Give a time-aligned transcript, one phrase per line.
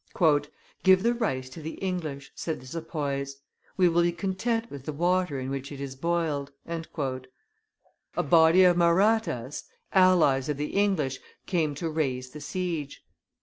[0.81, 3.35] "Give the rice to the English," said the sepoys;
[3.77, 8.77] "we will be content with the water in which it is boiled." A body of
[8.77, 13.03] Mahrattas, allies of the English, came to raise the siege.